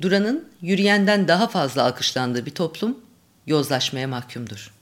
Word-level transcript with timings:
Duranın 0.00 0.48
yürüyenden 0.62 1.28
daha 1.28 1.48
fazla 1.48 1.82
alkışlandığı 1.82 2.46
bir 2.46 2.50
toplum 2.50 2.98
yozlaşmaya 3.46 4.08
mahkumdur. 4.08 4.77